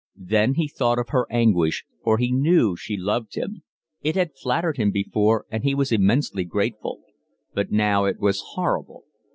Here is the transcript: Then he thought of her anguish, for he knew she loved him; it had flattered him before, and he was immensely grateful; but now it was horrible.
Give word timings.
Then 0.17 0.55
he 0.55 0.67
thought 0.67 0.97
of 0.97 1.09
her 1.09 1.27
anguish, 1.31 1.85
for 2.03 2.17
he 2.17 2.31
knew 2.31 2.75
she 2.75 2.97
loved 2.97 3.35
him; 3.35 3.61
it 4.01 4.15
had 4.15 4.35
flattered 4.35 4.77
him 4.77 4.89
before, 4.89 5.45
and 5.51 5.63
he 5.63 5.75
was 5.75 5.91
immensely 5.91 6.43
grateful; 6.43 7.01
but 7.53 7.71
now 7.71 8.05
it 8.05 8.19
was 8.19 8.41
horrible. 8.53 9.03